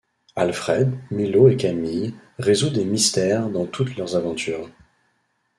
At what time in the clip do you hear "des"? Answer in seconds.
2.71-2.85